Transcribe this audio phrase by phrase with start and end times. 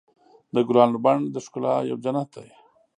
[0.53, 2.49] د ګلانو بڼ د ښکلا یو جنت دی.